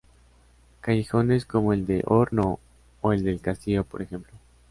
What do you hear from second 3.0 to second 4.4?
o el del castillo, por ejemplo.